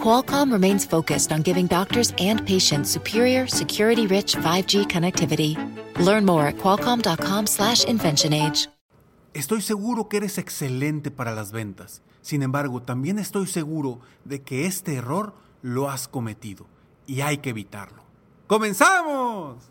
Qualcomm 0.00 0.52
remains 0.52 0.86
focused 0.86 1.32
on 1.32 1.42
giving 1.42 1.66
doctors 1.66 2.12
and 2.18 2.46
patients 2.46 2.90
superior, 2.90 3.48
security-rich 3.48 4.36
5G 4.36 4.86
connectivity. 4.86 5.56
Learn 5.98 6.24
more 6.24 6.46
at 6.46 6.58
qualcomm.com/inventionage. 6.58 8.68
Estoy 9.36 9.60
seguro 9.60 10.08
que 10.08 10.16
eres 10.16 10.38
excelente 10.38 11.10
para 11.10 11.34
las 11.34 11.52
ventas. 11.52 12.00
Sin 12.22 12.42
embargo, 12.42 12.80
también 12.80 13.18
estoy 13.18 13.46
seguro 13.46 14.00
de 14.24 14.40
que 14.40 14.64
este 14.64 14.94
error 14.94 15.34
lo 15.60 15.90
has 15.90 16.08
cometido 16.08 16.66
y 17.06 17.20
hay 17.20 17.36
que 17.38 17.50
evitarlo. 17.50 18.02
¡Comenzamos! 18.46 19.70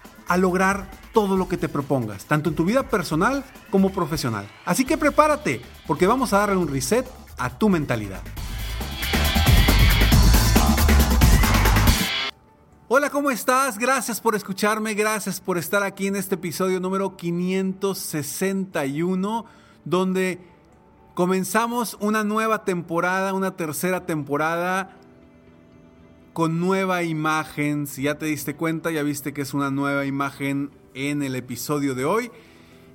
a 0.27 0.37
lograr 0.37 0.89
todo 1.13 1.37
lo 1.37 1.47
que 1.47 1.57
te 1.57 1.69
propongas, 1.69 2.25
tanto 2.25 2.49
en 2.49 2.55
tu 2.55 2.65
vida 2.65 2.89
personal 2.89 3.43
como 3.69 3.91
profesional. 3.91 4.49
Así 4.65 4.83
que 4.85 4.97
prepárate, 4.97 5.61
porque 5.87 6.07
vamos 6.07 6.33
a 6.33 6.39
darle 6.39 6.55
un 6.55 6.67
reset 6.67 7.07
a 7.37 7.55
tu 7.57 7.69
mentalidad. 7.69 8.21
Hola, 12.87 13.09
¿cómo 13.09 13.31
estás? 13.31 13.77
Gracias 13.77 14.19
por 14.19 14.35
escucharme, 14.35 14.93
gracias 14.93 15.39
por 15.39 15.57
estar 15.57 15.81
aquí 15.81 16.07
en 16.07 16.17
este 16.17 16.35
episodio 16.35 16.81
número 16.81 17.15
561, 17.15 19.45
donde 19.85 20.45
comenzamos 21.13 21.95
una 22.01 22.25
nueva 22.25 22.65
temporada, 22.65 23.33
una 23.33 23.55
tercera 23.55 24.05
temporada 24.05 24.97
con 26.33 26.59
nueva 26.59 27.03
imagen. 27.03 27.87
Si 27.87 28.03
ya 28.03 28.17
te 28.17 28.25
diste 28.25 28.55
cuenta, 28.55 28.91
ya 28.91 29.03
viste 29.03 29.33
que 29.33 29.41
es 29.41 29.53
una 29.53 29.71
nueva 29.71 30.05
imagen 30.05 30.71
en 30.93 31.23
el 31.23 31.35
episodio 31.35 31.95
de 31.95 32.05
hoy. 32.05 32.31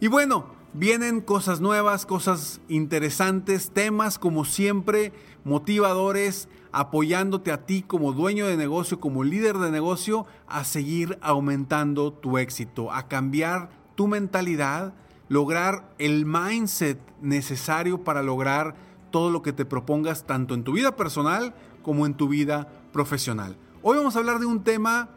Y 0.00 0.08
bueno, 0.08 0.46
vienen 0.72 1.20
cosas 1.20 1.60
nuevas, 1.60 2.06
cosas 2.06 2.60
interesantes, 2.68 3.70
temas 3.70 4.18
como 4.18 4.44
siempre, 4.44 5.12
motivadores, 5.44 6.48
apoyándote 6.72 7.52
a 7.52 7.64
ti 7.64 7.82
como 7.82 8.12
dueño 8.12 8.46
de 8.46 8.56
negocio, 8.56 9.00
como 9.00 9.24
líder 9.24 9.58
de 9.58 9.70
negocio, 9.70 10.26
a 10.46 10.64
seguir 10.64 11.18
aumentando 11.22 12.12
tu 12.12 12.38
éxito, 12.38 12.92
a 12.92 13.08
cambiar 13.08 13.70
tu 13.94 14.06
mentalidad, 14.06 14.94
lograr 15.28 15.94
el 15.98 16.26
mindset 16.26 17.00
necesario 17.20 18.04
para 18.04 18.22
lograr 18.22 18.74
todo 19.10 19.30
lo 19.30 19.42
que 19.42 19.52
te 19.52 19.64
propongas, 19.64 20.26
tanto 20.26 20.54
en 20.54 20.64
tu 20.64 20.72
vida 20.72 20.96
personal 20.96 21.54
como 21.82 22.04
en 22.04 22.14
tu 22.14 22.28
vida 22.28 22.68
profesional. 22.96 23.58
Hoy 23.82 23.98
vamos 23.98 24.16
a 24.16 24.20
hablar 24.20 24.38
de 24.38 24.46
un 24.46 24.64
tema 24.64 25.10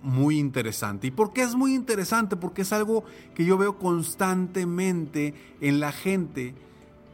muy 0.00 0.38
interesante. 0.38 1.08
¿Y 1.08 1.10
por 1.10 1.32
qué 1.32 1.42
es 1.42 1.56
muy 1.56 1.74
interesante? 1.74 2.36
Porque 2.36 2.62
es 2.62 2.72
algo 2.72 3.02
que 3.34 3.44
yo 3.44 3.58
veo 3.58 3.80
constantemente 3.80 5.34
en 5.60 5.80
la 5.80 5.90
gente 5.90 6.54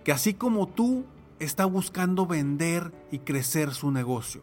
que 0.04 0.12
así 0.12 0.34
como 0.34 0.68
tú 0.68 1.06
está 1.38 1.64
buscando 1.64 2.26
vender 2.26 2.92
y 3.10 3.20
crecer 3.20 3.72
su 3.72 3.90
negocio. 3.90 4.42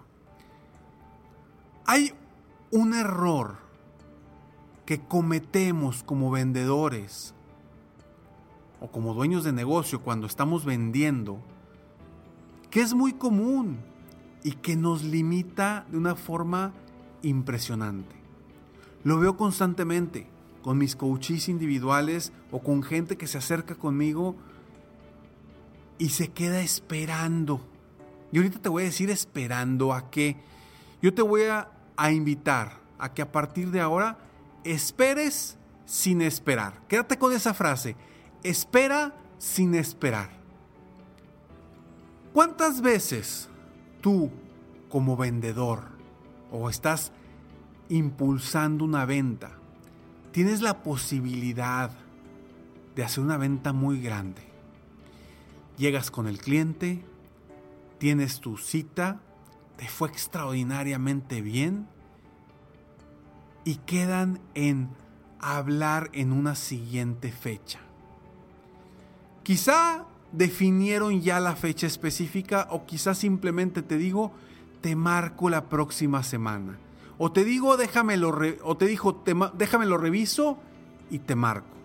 Hay 1.86 2.14
un 2.72 2.96
error 2.96 3.58
que 4.88 5.02
cometemos 5.02 6.02
como 6.02 6.32
vendedores 6.32 7.36
o 8.80 8.90
como 8.90 9.14
dueños 9.14 9.44
de 9.44 9.53
negocio 9.53 10.02
cuando 10.02 10.26
estamos 10.26 10.66
vendiendo, 10.66 11.38
que 12.72 12.82
es 12.82 12.96
muy 12.96 13.14
común 13.14 13.91
y 14.44 14.53
que 14.53 14.75
nos 14.75 15.03
limita 15.03 15.85
de 15.90 15.97
una 15.97 16.16
forma 16.16 16.74
impresionante. 17.22 18.16
Lo 19.03 19.19
veo 19.19 19.38
constantemente 19.38 20.28
con 20.62 20.78
mis 20.78 20.96
coaches 20.96 21.50
individuales 21.50 22.31
o 22.52 22.59
con 22.59 22.84
gente 22.84 23.18
que 23.18 23.28
se 23.28 23.38
acerca 23.38 23.75
conmigo 23.75 24.35
y 25.97 26.09
se 26.09 26.29
queda 26.29 26.62
esperando. 26.62 27.62
Y 28.31 28.38
ahorita 28.38 28.59
te 28.59 28.69
voy 28.69 28.84
a 28.84 28.85
decir 28.85 29.09
esperando 29.09 29.94
a 29.94 30.09
qué. 30.09 30.38
Yo 31.02 31.13
te 31.13 31.22
voy 31.22 31.44
a, 31.44 31.69
a 31.97 32.12
invitar 32.12 32.79
a 32.97 33.13
que 33.13 33.22
a 33.22 33.31
partir 33.31 33.72
de 33.72 33.81
ahora 33.81 34.19
esperes 34.63 35.58
sin 35.85 36.22
esperar. 36.22 36.81
Quédate 36.88 37.18
con 37.18 37.34
esa 37.34 37.53
frase. 37.53 37.96
Espera 38.44 39.16
sin 39.38 39.75
esperar. 39.75 40.29
¿Cuántas 42.34 42.81
veces 42.81 43.50
tú 44.02 44.30
como 44.90 45.16
vendedor 45.16 45.84
o 46.52 46.70
estás 46.70 47.12
impulsando 47.90 48.84
una 48.84 49.06
venta, 49.06 49.52
tienes 50.32 50.62
la 50.62 50.84
posibilidad 50.84 51.92
de 52.96 53.04
hacer 53.04 53.24
una 53.24 53.38
venta 53.38 53.74
muy 53.74 54.02
grande. 54.02 54.42
Llegas 55.78 56.12
con 56.12 56.28
el 56.28 56.40
cliente, 56.40 57.04
tienes 57.98 58.40
tu 58.40 58.58
cita, 58.58 59.22
te 59.78 59.88
fue 59.88 60.10
extraordinariamente 60.10 61.42
bien 61.42 61.88
y 63.64 63.76
quedan 63.76 64.40
en 64.54 64.90
hablar 65.40 66.10
en 66.14 66.32
una 66.32 66.56
siguiente 66.56 67.32
fecha. 67.32 67.80
Quizá 69.44 70.06
definieron 70.31 71.22
ya 71.22 71.40
la 71.40 71.56
fecha 71.56 71.88
específica 71.88 72.68
o 72.72 72.86
quizá 72.86 73.14
simplemente 73.14 73.81
te 73.81 73.97
digo, 73.97 74.31
te 74.81 74.96
marco 74.96 75.50
la 75.50 75.69
próxima 75.69 76.24
semana 76.24 76.78
o 77.24 77.31
te 77.31 77.44
digo, 77.44 77.78
déjamelo, 77.78 78.36
o 78.64 78.78
te 78.78 78.88
dijo, 78.88 79.24
déjamelo 79.56 80.00
reviso 80.00 80.58
y 81.12 81.20
te 81.20 81.36
marco. 81.36 81.78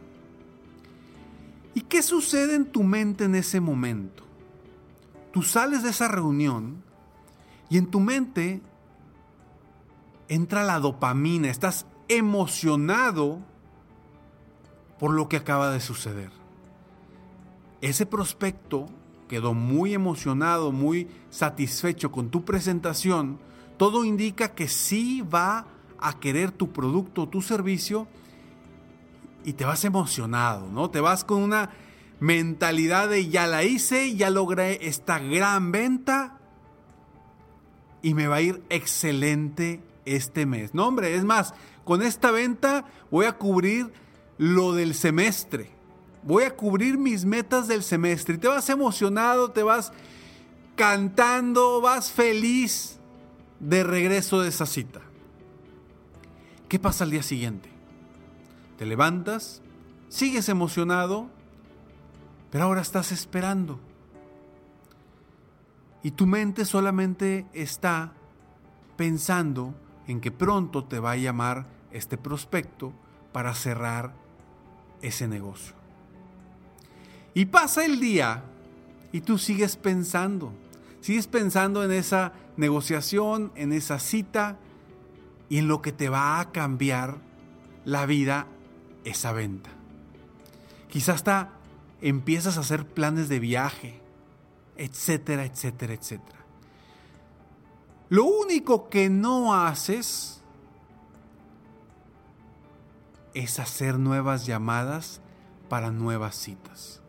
¿Y 1.74 1.82
qué 1.82 2.02
sucede 2.02 2.54
en 2.54 2.64
tu 2.64 2.82
mente 2.82 3.24
en 3.24 3.34
ese 3.34 3.60
momento? 3.60 4.24
Tú 5.34 5.42
sales 5.42 5.82
de 5.82 5.90
esa 5.90 6.08
reunión 6.08 6.82
y 7.68 7.76
en 7.76 7.88
tu 7.88 8.00
mente 8.00 8.62
entra 10.28 10.64
la 10.64 10.80
dopamina, 10.80 11.50
estás 11.50 11.84
emocionado 12.08 13.40
por 14.98 15.12
lo 15.12 15.28
que 15.28 15.36
acaba 15.36 15.70
de 15.70 15.80
suceder. 15.80 16.30
Ese 17.80 18.06
prospecto 18.06 18.86
quedó 19.28 19.54
muy 19.54 19.94
emocionado, 19.94 20.72
muy 20.72 21.08
satisfecho 21.30 22.10
con 22.10 22.30
tu 22.30 22.44
presentación 22.44 23.38
todo 23.76 24.04
indica 24.04 24.54
que 24.54 24.68
sí 24.68 25.22
va 25.22 25.66
a 25.98 26.18
querer 26.18 26.50
tu 26.50 26.72
producto 26.72 27.28
tu 27.28 27.42
servicio 27.42 28.06
y 29.44 29.52
te 29.52 29.64
vas 29.64 29.84
emocionado, 29.84 30.68
¿no? 30.70 30.90
Te 30.90 31.00
vas 31.00 31.24
con 31.24 31.42
una 31.42 31.70
mentalidad 32.18 33.08
de 33.08 33.28
ya 33.28 33.46
la 33.46 33.64
hice, 33.64 34.14
ya 34.16 34.30
logré 34.30 34.88
esta 34.88 35.18
gran 35.18 35.72
venta 35.72 36.38
y 38.02 38.14
me 38.14 38.26
va 38.26 38.36
a 38.36 38.40
ir 38.40 38.62
excelente 38.70 39.82
este 40.04 40.46
mes. 40.46 40.74
No, 40.74 40.86
hombre, 40.86 41.14
es 41.14 41.24
más, 41.24 41.54
con 41.84 42.02
esta 42.02 42.30
venta 42.30 42.86
voy 43.10 43.26
a 43.26 43.36
cubrir 43.36 43.92
lo 44.38 44.72
del 44.72 44.94
semestre. 44.94 45.75
Voy 46.26 46.42
a 46.42 46.56
cubrir 46.56 46.98
mis 46.98 47.24
metas 47.24 47.68
del 47.68 47.84
semestre. 47.84 48.34
Y 48.34 48.38
te 48.38 48.48
vas 48.48 48.68
emocionado, 48.68 49.52
te 49.52 49.62
vas 49.62 49.92
cantando, 50.74 51.80
vas 51.80 52.10
feliz 52.10 52.98
de 53.60 53.84
regreso 53.84 54.40
de 54.40 54.48
esa 54.48 54.66
cita. 54.66 55.00
¿Qué 56.68 56.80
pasa 56.80 57.04
al 57.04 57.12
día 57.12 57.22
siguiente? 57.22 57.70
Te 58.76 58.86
levantas, 58.86 59.62
sigues 60.08 60.48
emocionado, 60.48 61.28
pero 62.50 62.64
ahora 62.64 62.80
estás 62.80 63.12
esperando. 63.12 63.78
Y 66.02 66.10
tu 66.10 66.26
mente 66.26 66.64
solamente 66.64 67.46
está 67.52 68.12
pensando 68.96 69.74
en 70.08 70.20
que 70.20 70.32
pronto 70.32 70.84
te 70.84 70.98
va 70.98 71.12
a 71.12 71.16
llamar 71.16 71.66
este 71.92 72.18
prospecto 72.18 72.92
para 73.32 73.54
cerrar 73.54 74.12
ese 75.02 75.28
negocio. 75.28 75.75
Y 77.36 77.44
pasa 77.44 77.84
el 77.84 78.00
día 78.00 78.44
y 79.12 79.20
tú 79.20 79.36
sigues 79.36 79.76
pensando, 79.76 80.54
sigues 81.02 81.26
pensando 81.26 81.84
en 81.84 81.92
esa 81.92 82.32
negociación, 82.56 83.52
en 83.56 83.74
esa 83.74 83.98
cita 83.98 84.56
y 85.50 85.58
en 85.58 85.68
lo 85.68 85.82
que 85.82 85.92
te 85.92 86.08
va 86.08 86.40
a 86.40 86.50
cambiar 86.50 87.18
la 87.84 88.06
vida 88.06 88.46
esa 89.04 89.32
venta. 89.32 89.68
Quizás 90.88 91.16
hasta 91.16 91.50
empiezas 92.00 92.56
a 92.56 92.60
hacer 92.60 92.86
planes 92.86 93.28
de 93.28 93.38
viaje, 93.38 94.00
etcétera, 94.78 95.44
etcétera, 95.44 95.92
etcétera. 95.92 96.38
Lo 98.08 98.24
único 98.24 98.88
que 98.88 99.10
no 99.10 99.54
haces 99.54 100.40
es 103.34 103.58
hacer 103.58 103.98
nuevas 103.98 104.46
llamadas 104.46 105.20
para 105.68 105.90
nuevas 105.90 106.34
citas. 106.34 107.02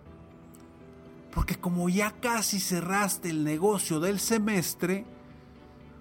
Porque 1.37 1.55
como 1.55 1.87
ya 1.87 2.15
casi 2.19 2.59
cerraste 2.59 3.29
el 3.29 3.43
negocio 3.43 3.99
del 3.99 4.19
semestre, 4.19 5.05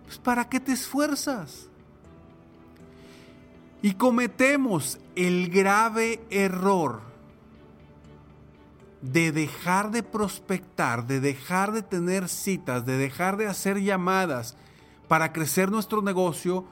pues 0.06 0.16
¿para 0.16 0.48
qué 0.48 0.60
te 0.60 0.72
esfuerzas? 0.72 1.68
Y 3.82 3.92
cometemos 3.92 4.98
el 5.14 5.50
grave 5.50 6.24
error 6.30 7.02
de 9.02 9.30
dejar 9.30 9.90
de 9.90 10.02
prospectar, 10.02 11.06
de 11.06 11.20
dejar 11.20 11.72
de 11.72 11.82
tener 11.82 12.30
citas, 12.30 12.86
de 12.86 12.96
dejar 12.96 13.36
de 13.36 13.46
hacer 13.46 13.82
llamadas 13.82 14.56
para 15.06 15.34
crecer 15.34 15.70
nuestro 15.70 16.00
negocio, 16.00 16.64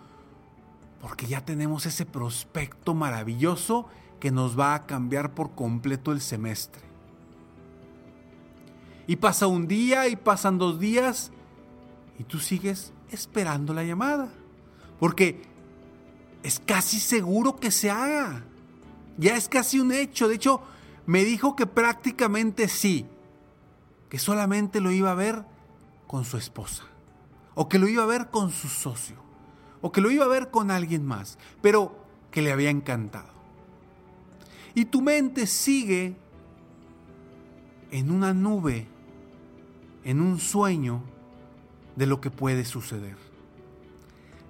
porque 1.03 1.27
ya 1.27 1.45
tenemos 1.45 1.85
ese 1.85 2.07
prospecto 2.07 2.95
maravilloso 2.95 3.91
que 4.21 4.31
nos 4.31 4.59
va 4.59 4.75
a 4.75 4.87
cambiar 4.87 5.35
por 5.35 5.55
completo 5.55 6.13
el 6.13 6.23
semestre. 6.23 6.94
Y 9.07 9.17
pasa 9.17 9.47
un 9.47 9.69
día 9.69 10.09
y 10.09 10.17
pasan 10.17 10.59
dos 10.59 10.81
días 10.81 11.31
y 12.19 12.25
tú 12.25 12.39
sigues 12.39 12.93
esperando 13.11 13.75
la 13.75 13.85
llamada. 13.85 14.29
Porque 14.99 15.43
es 16.43 16.61
casi 16.61 17.01
seguro 17.01 17.57
que 17.57 17.71
se 17.71 17.91
haga. 17.91 18.45
Ya 19.19 19.37
es 19.37 19.49
casi 19.49 19.81
un 19.81 19.93
hecho. 19.93 20.29
De 20.29 20.37
hecho, 20.37 20.63
me 21.07 21.25
dijo 21.25 21.57
que 21.57 21.67
prácticamente 21.67 22.69
sí. 22.69 23.07
Que 24.09 24.19
solamente 24.19 24.81
lo 24.81 24.91
iba 24.91 25.11
a 25.11 25.15
ver 25.15 25.45
con 26.07 26.25
su 26.25 26.37
esposa. 26.37 26.85
O 27.55 27.69
que 27.69 27.79
lo 27.79 27.89
iba 27.89 28.03
a 28.03 28.07
ver 28.07 28.31
con 28.31 28.51
su 28.51 28.69
socio. 28.69 29.17
O 29.81 29.93
que 29.93 30.01
lo 30.01 30.11
iba 30.11 30.25
a 30.25 30.29
ver 30.29 30.51
con 30.51 30.71
alguien 30.71 31.05
más. 31.05 31.39
Pero 31.61 31.97
que 32.31 32.43
le 32.43 32.53
había 32.53 32.71
encantado. 32.71 33.33
Y 34.75 34.87
tu 34.87 35.03
mente 35.03 35.47
sigue 35.47 36.17
en 37.91 38.11
una 38.11 38.35
nube, 38.35 38.89
en 40.05 40.21
un 40.21 40.39
sueño 40.39 41.03
de 41.97 42.07
lo 42.07 42.21
que 42.21 42.31
puede 42.31 42.65
suceder. 42.65 43.17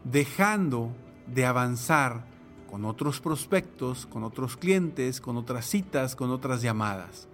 Dejando 0.04 0.90
de 1.26 1.46
avanzar 1.46 2.26
con 2.70 2.84
otros 2.84 3.20
prospectos, 3.20 4.06
con 4.06 4.24
otros 4.24 4.56
clientes, 4.56 5.20
con 5.20 5.36
otras 5.36 5.66
citas, 5.66 6.16
con 6.16 6.30
otras 6.30 6.60
llamadas. 6.60 7.28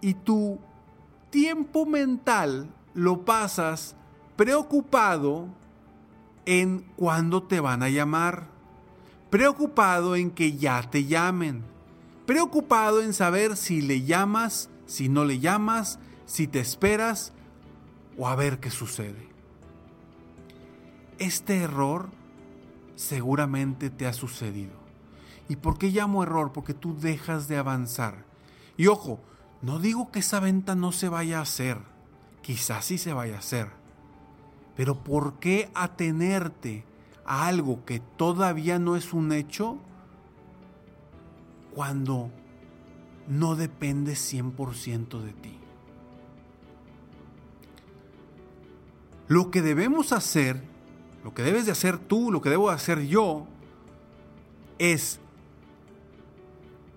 Y 0.00 0.14
tu 0.14 0.58
tiempo 1.30 1.86
mental 1.86 2.68
lo 2.94 3.24
pasas 3.24 3.96
preocupado 4.36 5.48
en 6.46 6.84
cuándo 6.96 7.42
te 7.42 7.60
van 7.60 7.82
a 7.82 7.88
llamar, 7.88 8.48
preocupado 9.30 10.16
en 10.16 10.30
que 10.30 10.56
ya 10.56 10.82
te 10.90 11.04
llamen, 11.04 11.62
preocupado 12.26 13.02
en 13.02 13.12
saber 13.12 13.56
si 13.56 13.82
le 13.82 14.02
llamas, 14.02 14.70
si 14.94 15.08
no 15.08 15.24
le 15.24 15.40
llamas, 15.40 15.98
si 16.24 16.46
te 16.46 16.60
esperas 16.60 17.32
o 18.16 18.28
a 18.28 18.36
ver 18.36 18.60
qué 18.60 18.70
sucede. 18.70 19.28
Este 21.18 21.56
error 21.56 22.10
seguramente 22.94 23.90
te 23.90 24.06
ha 24.06 24.12
sucedido. 24.12 24.74
¿Y 25.48 25.56
por 25.56 25.78
qué 25.78 25.88
llamo 25.88 26.22
error? 26.22 26.52
Porque 26.52 26.74
tú 26.74 26.96
dejas 26.96 27.48
de 27.48 27.56
avanzar. 27.56 28.24
Y 28.76 28.86
ojo, 28.86 29.18
no 29.62 29.80
digo 29.80 30.12
que 30.12 30.20
esa 30.20 30.38
venta 30.38 30.76
no 30.76 30.92
se 30.92 31.08
vaya 31.08 31.40
a 31.40 31.42
hacer. 31.42 31.78
Quizás 32.40 32.84
sí 32.84 32.96
se 32.96 33.12
vaya 33.12 33.34
a 33.34 33.40
hacer. 33.40 33.70
Pero 34.76 35.02
¿por 35.02 35.40
qué 35.40 35.72
atenerte 35.74 36.84
a 37.26 37.48
algo 37.48 37.84
que 37.84 37.98
todavía 37.98 38.78
no 38.78 38.94
es 38.94 39.12
un 39.12 39.32
hecho 39.32 39.76
cuando 41.74 42.30
no 43.28 43.56
depende 43.56 44.12
100% 44.12 45.20
de 45.20 45.32
ti? 45.32 45.58
Lo 49.28 49.50
que 49.50 49.62
debemos 49.62 50.12
hacer, 50.12 50.62
lo 51.24 51.32
que 51.32 51.42
debes 51.42 51.66
de 51.66 51.72
hacer 51.72 51.98
tú, 51.98 52.30
lo 52.30 52.42
que 52.42 52.50
debo 52.50 52.70
hacer 52.70 53.06
yo, 53.06 53.46
es 54.78 55.18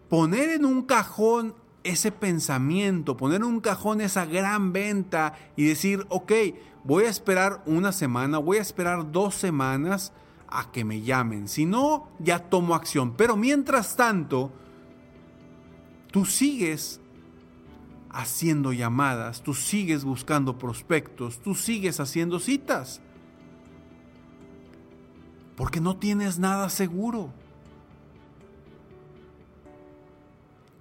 poner 0.09 0.49
en 0.49 0.65
un 0.65 0.83
cajón 0.83 1.55
ese 1.83 2.11
pensamiento, 2.11 3.15
poner 3.15 3.37
en 3.37 3.47
un 3.47 3.61
cajón 3.61 4.01
esa 4.01 4.25
gran 4.25 4.73
venta 4.73 5.33
y 5.55 5.65
decir, 5.65 6.05
ok, 6.09 6.33
voy 6.83 7.05
a 7.05 7.09
esperar 7.09 7.63
una 7.65 7.91
semana, 7.91 8.39
voy 8.39 8.57
a 8.57 8.61
esperar 8.61 9.11
dos 9.11 9.35
semanas 9.35 10.11
a 10.49 10.71
que 10.71 10.83
me 10.83 11.01
llamen. 11.01 11.47
Si 11.47 11.65
no, 11.65 12.09
ya 12.19 12.39
tomo 12.39 12.75
acción. 12.75 13.13
Pero 13.13 13.37
mientras 13.37 13.95
tanto, 13.95 14.51
tú 16.17 16.25
sigues 16.25 16.99
haciendo 18.09 18.73
llamadas, 18.73 19.43
tú 19.43 19.53
sigues 19.53 20.03
buscando 20.03 20.57
prospectos, 20.57 21.37
tú 21.37 21.53
sigues 21.53 21.99
haciendo 21.99 22.39
citas. 22.39 23.01
Porque 25.55 25.79
no 25.79 25.95
tienes 25.97 26.39
nada 26.39 26.69
seguro. 26.69 27.31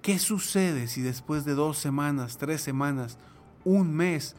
¿Qué 0.01 0.17
sucede 0.17 0.87
si 0.87 1.03
después 1.03 1.45
de 1.45 1.53
dos 1.53 1.77
semanas, 1.77 2.39
tres 2.39 2.61
semanas, 2.61 3.19
un 3.63 3.93
mes, 3.93 4.35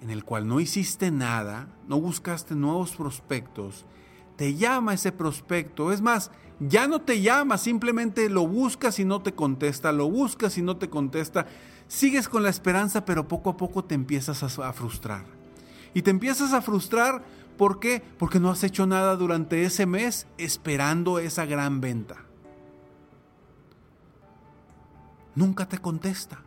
en 0.00 0.10
el 0.10 0.24
cual 0.24 0.48
no 0.48 0.58
hiciste 0.58 1.12
nada, 1.12 1.68
no 1.86 2.00
buscaste 2.00 2.56
nuevos 2.56 2.96
prospectos, 2.96 3.86
te 4.34 4.56
llama 4.56 4.94
ese 4.94 5.12
prospecto? 5.12 5.92
Es 5.92 6.00
más, 6.00 6.32
ya 6.58 6.88
no 6.88 7.02
te 7.02 7.20
llama, 7.20 7.58
simplemente 7.58 8.30
lo 8.30 8.46
buscas 8.46 8.98
y 8.98 9.04
no 9.04 9.20
te 9.20 9.34
contesta, 9.34 9.92
lo 9.92 10.08
buscas 10.08 10.56
y 10.56 10.62
no 10.62 10.76
te 10.76 10.88
contesta. 10.88 11.46
Sigues 11.86 12.28
con 12.28 12.42
la 12.42 12.48
esperanza, 12.48 13.04
pero 13.04 13.28
poco 13.28 13.50
a 13.50 13.56
poco 13.56 13.84
te 13.84 13.94
empiezas 13.94 14.42
a, 14.42 14.72
frustrar. 14.72 15.24
Y 15.92 16.02
te 16.02 16.10
empiezas 16.10 16.52
a 16.52 16.62
frustrar, 16.62 17.22
¿por 17.58 17.78
qué? 17.78 18.02
Porque 18.18 18.40
no 18.40 18.50
has 18.50 18.64
hecho 18.64 18.86
nada 18.86 19.16
durante 19.16 19.64
ese 19.64 19.84
mes 19.84 20.26
esperando 20.38 21.18
esa 21.18 21.44
gran 21.44 21.80
venta. 21.80 22.16
Nunca 25.34 25.68
te 25.68 25.78
contesta. 25.78 26.40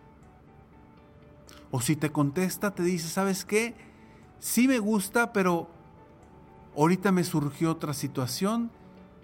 O 1.70 1.82
si 1.82 1.96
te 1.96 2.12
contesta, 2.12 2.72
te 2.72 2.82
dice, 2.82 3.08
¿sabes 3.08 3.46
qué? 3.46 3.76
Sí 4.40 4.68
me 4.68 4.80
gusta, 4.80 5.34
pero 5.34 5.70
ahorita 6.76 7.12
me 7.12 7.24
surgió 7.24 7.72
otra 7.72 7.94
situación 7.94 8.72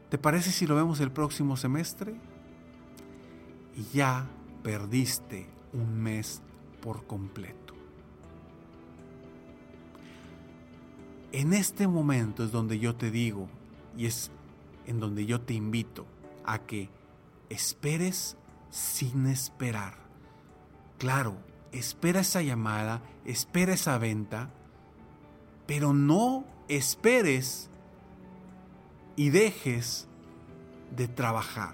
¿Te 0.09 0.17
parece 0.17 0.51
si 0.51 0.67
lo 0.67 0.75
vemos 0.75 0.99
el 0.99 1.11
próximo 1.11 1.57
semestre? 1.57 2.15
Y 3.75 3.83
ya 3.95 4.27
perdiste 4.63 5.49
un 5.73 6.01
mes 6.01 6.41
por 6.81 7.05
completo. 7.07 7.73
En 11.31 11.53
este 11.53 11.87
momento 11.87 12.43
es 12.43 12.51
donde 12.51 12.79
yo 12.79 12.95
te 12.95 13.11
digo 13.11 13.49
y 13.97 14.05
es 14.05 14.31
en 14.85 14.99
donde 14.99 15.25
yo 15.25 15.41
te 15.41 15.53
invito 15.53 16.05
a 16.45 16.59
que 16.59 16.89
esperes 17.49 18.37
sin 18.69 19.25
esperar. 19.27 19.95
Claro, 20.97 21.35
espera 21.71 22.21
esa 22.21 22.41
llamada, 22.41 23.01
espera 23.25 23.73
esa 23.73 23.97
venta, 23.97 24.49
pero 25.65 25.93
no 25.93 26.45
esperes 26.67 27.69
y 29.15 29.29
dejes 29.29 30.07
de 30.95 31.07
trabajar. 31.07 31.73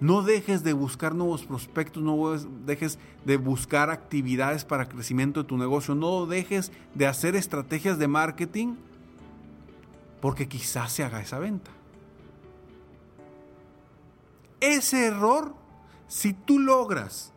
No 0.00 0.22
dejes 0.22 0.64
de 0.64 0.72
buscar 0.72 1.14
nuevos 1.14 1.44
prospectos, 1.44 2.02
no 2.02 2.32
dejes 2.64 2.98
de 3.26 3.36
buscar 3.36 3.90
actividades 3.90 4.64
para 4.64 4.88
crecimiento 4.88 5.42
de 5.42 5.48
tu 5.48 5.58
negocio, 5.58 5.94
no 5.94 6.24
dejes 6.24 6.72
de 6.94 7.06
hacer 7.06 7.36
estrategias 7.36 7.98
de 7.98 8.08
marketing 8.08 8.76
porque 10.22 10.48
quizás 10.48 10.92
se 10.92 11.04
haga 11.04 11.20
esa 11.20 11.38
venta. 11.38 11.70
Ese 14.60 15.06
error, 15.06 15.54
si 16.08 16.32
tú 16.32 16.58
logras 16.58 17.32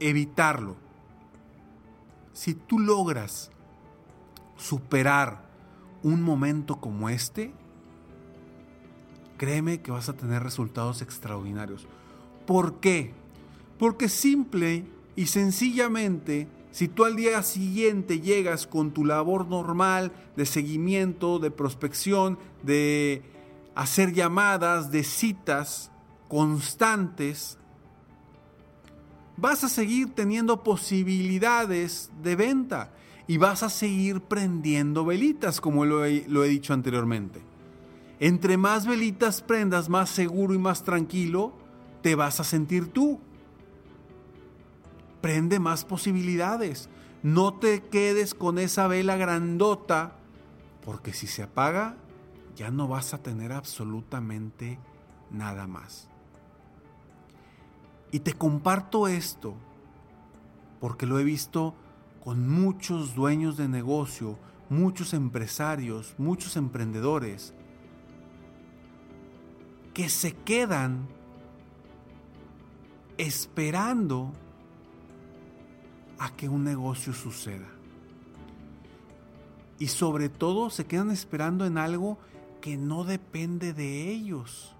evitarlo, 0.00 0.76
si 2.32 2.54
tú 2.54 2.78
logras 2.78 3.50
superar 4.56 5.45
un 6.06 6.22
momento 6.22 6.76
como 6.76 7.08
este, 7.08 7.52
créeme 9.38 9.80
que 9.80 9.90
vas 9.90 10.08
a 10.08 10.16
tener 10.16 10.40
resultados 10.40 11.02
extraordinarios. 11.02 11.88
¿Por 12.46 12.78
qué? 12.78 13.12
Porque 13.76 14.08
simple 14.08 14.86
y 15.16 15.26
sencillamente, 15.26 16.46
si 16.70 16.86
tú 16.86 17.04
al 17.04 17.16
día 17.16 17.42
siguiente 17.42 18.20
llegas 18.20 18.68
con 18.68 18.92
tu 18.92 19.04
labor 19.04 19.48
normal 19.48 20.12
de 20.36 20.46
seguimiento, 20.46 21.40
de 21.40 21.50
prospección, 21.50 22.38
de 22.62 23.24
hacer 23.74 24.12
llamadas, 24.12 24.92
de 24.92 25.02
citas 25.02 25.90
constantes, 26.28 27.58
vas 29.36 29.64
a 29.64 29.68
seguir 29.68 30.14
teniendo 30.14 30.62
posibilidades 30.62 32.12
de 32.22 32.36
venta 32.36 32.92
y 33.26 33.38
vas 33.38 33.62
a 33.62 33.70
seguir 33.70 34.20
prendiendo 34.20 35.04
velitas, 35.04 35.60
como 35.60 35.84
lo 35.84 36.04
he, 36.04 36.48
dicho 36.48 36.72
anteriormente. 36.72 37.40
Entre 38.20 38.56
más 38.56 38.86
velitas 38.86 39.42
prendas, 39.42 39.88
más 39.88 40.10
seguro 40.10 40.54
y 40.54 40.58
más 40.58 40.84
tranquilo 40.84 41.52
te 42.02 42.14
vas 42.14 42.40
a 42.40 42.44
sentir 42.44 42.92
tú. 42.92 43.20
Prende 45.20 45.58
más 45.58 45.84
posibilidades. 45.84 46.88
No 47.22 47.54
te 47.54 47.82
quedes 47.82 48.34
con 48.34 48.58
esa 48.58 48.86
vela 48.86 49.16
grandota, 49.16 50.16
porque 50.84 51.12
si 51.12 51.26
se 51.26 51.42
apaga, 51.42 51.96
ya 52.54 52.70
no 52.70 52.86
vas 52.86 53.12
a 53.12 53.18
tener 53.18 53.52
absolutamente 53.52 54.78
nada 55.30 55.66
más. 55.66 56.08
Y 58.12 58.20
te 58.20 58.34
comparto 58.34 59.08
esto 59.08 59.56
porque 60.80 61.06
lo 61.06 61.18
he 61.18 61.24
visto 61.24 61.74
con 62.26 62.48
muchos 62.48 63.14
dueños 63.14 63.56
de 63.56 63.68
negocio, 63.68 64.36
muchos 64.68 65.14
empresarios, 65.14 66.12
muchos 66.18 66.56
emprendedores 66.56 67.54
que 69.94 70.08
se 70.08 70.32
quedan 70.32 71.06
esperando 73.16 74.32
a 76.18 76.30
que 76.30 76.48
un 76.48 76.64
negocio 76.64 77.12
suceda. 77.12 77.68
Y 79.78 79.86
sobre 79.86 80.28
todo 80.28 80.68
se 80.70 80.84
quedan 80.84 81.12
esperando 81.12 81.64
en 81.64 81.78
algo 81.78 82.18
que 82.60 82.76
no 82.76 83.04
depende 83.04 83.72
de 83.72 84.10
ellos. 84.10 84.74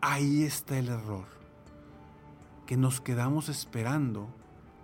Ahí 0.00 0.44
está 0.44 0.78
el 0.78 0.86
error, 0.86 1.26
que 2.64 2.76
nos 2.76 3.00
quedamos 3.00 3.48
esperando 3.48 4.37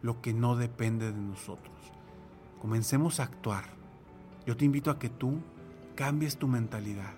lo 0.05 0.21
que 0.21 0.35
no 0.35 0.55
depende 0.55 1.11
de 1.11 1.19
nosotros. 1.19 1.75
Comencemos 2.61 3.21
a 3.21 3.23
actuar. 3.23 3.65
Yo 4.47 4.55
te 4.55 4.67
invito 4.67 4.91
a 4.91 4.99
que 4.99 5.09
tú 5.09 5.39
cambies 5.95 6.37
tu 6.37 6.47
mentalidad. 6.47 7.15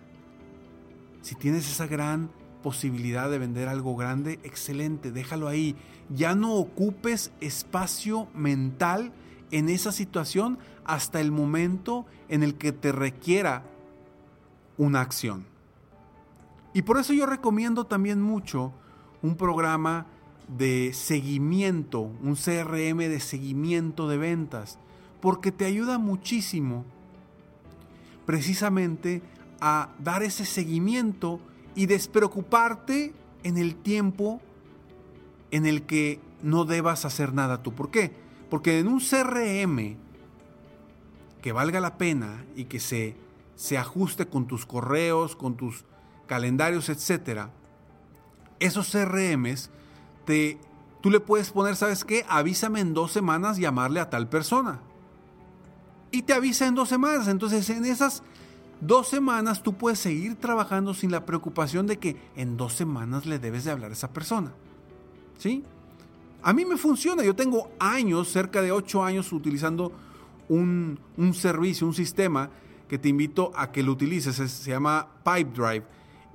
Si 1.21 1.35
tienes 1.35 1.69
esa 1.69 1.88
gran 1.88 2.31
posibilidad 2.62 3.28
de 3.28 3.40
vender 3.40 3.66
algo 3.66 3.97
grande, 3.97 4.38
excelente, 4.45 5.11
déjalo 5.11 5.49
ahí. 5.49 5.75
Ya 6.11 6.37
no 6.37 6.55
ocupes 6.55 7.33
espacio 7.40 8.28
mental 8.35 9.12
en 9.50 9.69
esa 9.69 9.90
situación 9.90 10.57
hasta 10.85 11.21
el 11.21 11.33
momento 11.33 12.07
en 12.28 12.45
el 12.45 12.55
que 12.55 12.71
te 12.71 12.93
requiera 12.93 13.64
una 14.78 15.00
acción. 15.00 15.45
Y 16.73 16.83
por 16.83 16.99
eso 16.99 17.12
yo 17.12 17.26
recomiendo 17.26 17.85
también 17.85 18.23
mucho 18.23 18.73
un 19.23 19.37
programa 19.37 20.07
de 20.49 20.93
seguimiento, 20.93 22.00
un 22.00 22.37
CRM 22.37 22.99
de 22.99 23.21
seguimiento 23.21 24.09
de 24.09 24.17
ventas, 24.17 24.79
porque 25.21 25.53
te 25.53 25.65
ayuda 25.65 25.99
muchísimo 25.99 26.85
precisamente 28.25 29.23
a 29.61 29.91
dar 29.99 30.23
ese 30.23 30.45
seguimiento 30.45 31.41
y 31.75 31.87
despreocuparte 31.87 33.12
en 33.43 33.59
el 33.59 33.76
tiempo 33.76 34.41
en 35.50 35.67
el 35.67 35.83
que 35.83 36.21
no 36.43 36.65
debas 36.65 37.05
hacer 37.05 37.33
nada 37.33 37.62
tú. 37.62 37.73
¿Por 37.73 37.91
qué? 37.91 38.12
Porque 38.50 38.79
en 38.79 38.88
un 38.88 39.00
CRM 39.00 39.97
que 41.41 41.53
valga 41.53 41.81
la 41.81 41.97
pena 41.97 42.45
y 42.57 42.65
que 42.65 42.81
se, 42.81 43.17
se 43.55 43.79
ajuste 43.79 44.26
con 44.26 44.47
tus 44.47 44.67
correos, 44.67 45.37
con 45.37 45.57
tus 45.57 45.85
calendarios, 46.26 46.88
etcétera, 46.88 47.50
esos 48.59 48.91
CRMs, 48.91 49.71
tú 51.00 51.11
le 51.11 51.21
puedes 51.21 51.50
poner, 51.50 51.76
¿sabes 51.76 52.04
qué? 52.04 52.25
Avísame 52.28 52.80
en 52.80 52.95
dos 52.95 53.12
semanas 53.12 53.59
llamarle 53.59 54.00
a 54.00 54.11
tal 54.11 54.28
persona. 54.28 54.80
Y 56.11 56.23
te 56.23 56.33
avisa 56.33 56.66
en 56.66 56.75
dos 56.75 56.88
semanas. 56.88 57.28
Entonces, 57.28 57.68
en 57.71 57.85
esas 57.85 58.23
dos 58.80 59.09
semanas 59.09 59.62
tú 59.62 59.75
puedes 59.75 59.99
seguir 59.99 60.37
trabajando 60.37 60.95
sin 60.95 61.11
la 61.11 61.25
preocupación 61.25 61.87
de 61.87 61.99
que 61.99 62.16
en 62.37 62.56
dos 62.56 62.75
semanas 62.75 63.26
le 63.26 63.38
debes 63.38 63.64
de 63.64 63.71
hablar 63.71 63.90
a 63.90 63.95
esa 63.95 64.12
persona. 64.12 64.52
¿Sí? 65.38 65.64
A 66.42 66.52
mí 66.52 66.64
me 66.64 66.76
funciona. 66.76 67.23
Yo 67.23 67.35
tengo 67.35 67.71
años, 67.78 68.28
cerca 68.28 68.62
de 68.62 68.73
ocho 68.73 69.04
años, 69.04 69.33
utilizando 69.33 69.92
un, 70.49 70.99
un 71.16 71.35
servicio, 71.35 71.87
un 71.87 71.95
sistema 71.95 72.50
que 72.88 72.99
te 72.99 73.09
invito 73.09 73.52
a 73.56 73.73
que 73.73 73.83
lo 73.83 73.92
utilices. 73.92 74.37
Se 74.37 74.71
llama 74.71 75.09
Pipedrive 75.25 75.85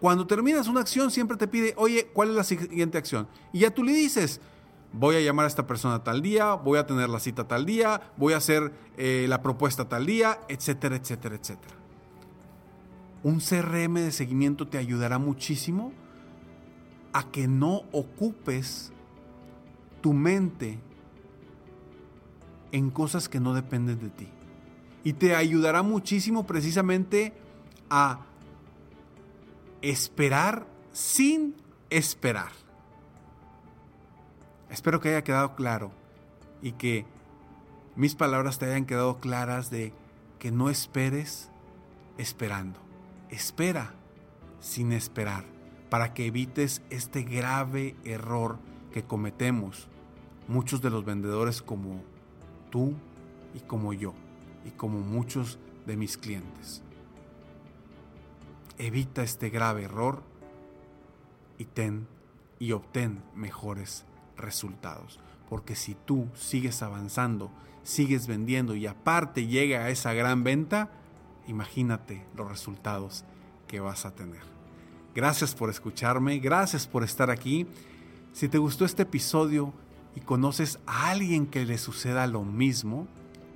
Cuando 0.02 0.28
terminas 0.28 0.68
una 0.68 0.82
acción 0.82 1.10
siempre 1.12 1.38
te 1.38 1.48
pide, 1.48 1.74
oye, 1.78 2.10
¿cuál 2.12 2.32
es 2.32 2.36
la 2.36 2.44
siguiente 2.44 2.98
acción? 2.98 3.30
Y 3.54 3.60
ya 3.60 3.72
tú 3.72 3.84
le 3.84 3.94
dices, 3.94 4.42
voy 4.94 5.16
a 5.16 5.22
llamar 5.22 5.46
a 5.46 5.48
esta 5.48 5.68
persona 5.68 6.04
tal 6.04 6.22
día, 6.22 6.54
voy 6.54 6.78
a 6.78 6.86
tener 6.86 7.10
la 7.10 7.20
cita 7.20 7.48
tal 7.48 7.66
día, 7.66 8.14
voy 8.16 8.34
a 8.34 8.38
hacer 8.38 8.72
eh, 8.98 9.26
la 9.28 9.42
propuesta 9.42 9.90
tal 9.90 10.06
día, 10.06 10.40
etcétera, 10.48 10.96
etcétera, 10.96 11.36
etcétera. 11.36 11.76
Un 13.24 13.40
CRM 13.40 13.96
de 13.96 14.12
seguimiento 14.12 14.68
te 14.68 14.78
ayudará 14.78 15.18
muchísimo 15.18 15.94
a 17.12 17.32
que 17.32 17.48
no 17.48 17.84
ocupes 17.92 18.92
tu 20.02 20.14
mente 20.14 20.80
en 22.72 22.90
cosas 22.90 23.30
que 23.30 23.40
no 23.40 23.54
dependen 23.54 24.00
de 24.00 24.10
ti. 24.10 24.28
Y 25.04 25.14
te 25.14 25.36
ayudará 25.36 25.84
muchísimo 25.84 26.46
precisamente 26.46 27.34
a 27.90 28.26
esperar 29.82 30.66
sin 30.92 31.56
esperar. 31.90 32.63
Espero 34.74 35.00
que 35.00 35.10
haya 35.10 35.24
quedado 35.24 35.54
claro 35.54 35.92
y 36.64 36.72
que 36.72 37.06
mis 37.96 38.16
palabras 38.16 38.58
te 38.58 38.66
hayan 38.66 38.88
quedado 38.88 39.20
claras 39.20 39.70
de 39.70 39.94
que 40.40 40.52
no 40.52 40.72
esperes 40.72 41.52
esperando. 42.18 42.80
Espera 43.30 43.94
sin 44.60 44.92
esperar 44.92 45.44
para 45.92 46.16
que 46.16 46.26
evites 46.26 46.82
este 46.90 47.22
grave 47.22 47.96
error 48.04 48.58
que 48.92 49.04
cometemos 49.04 49.88
muchos 50.48 50.82
de 50.82 50.90
los 50.90 51.06
vendedores 51.06 51.62
como 51.62 52.02
tú 52.72 52.96
y 53.54 53.60
como 53.60 53.94
yo 53.94 54.16
y 54.66 54.72
como 54.72 55.02
muchos 55.02 55.60
de 55.86 55.98
mis 55.98 56.18
clientes. 56.18 56.82
Evita 58.80 59.22
este 59.22 59.52
grave 59.52 59.84
error 59.84 60.24
y 61.60 61.66
ten 61.66 62.08
y 62.58 62.72
obtén 62.72 63.22
mejores 63.36 64.08
resultados. 64.38 65.20
Porque 65.50 65.76
si 65.76 65.96
tú 65.96 66.28
sigues 66.34 66.82
avanzando, 66.82 67.52
sigues 67.84 68.28
vendiendo 68.28 68.76
y 68.76 68.88
aparte 68.88 69.48
llega 69.48 69.86
a 69.86 69.90
esa 69.90 70.14
gran 70.14 70.44
venta, 70.44 70.90
imagínate 71.48 72.26
los 72.36 72.50
resultados 72.50 73.26
que 73.68 73.80
vas 73.80 74.06
a 74.06 74.16
tener. 74.16 74.42
Gracias 75.14 75.54
por 75.54 75.70
escucharme, 75.70 76.40
gracias 76.40 76.88
por 76.88 77.04
estar 77.04 77.30
aquí. 77.30 77.68
Si 78.32 78.50
te 78.50 78.58
gustó 78.58 78.86
este 78.86 79.04
episodio 79.04 79.74
y 80.16 80.22
conoces 80.22 80.80
a 80.88 81.10
alguien 81.10 81.46
que 81.46 81.66
le 81.66 81.78
suceda 81.78 82.26
lo 82.26 82.44
mismo, 82.44 83.08